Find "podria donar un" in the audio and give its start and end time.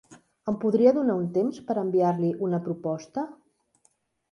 0.63-1.27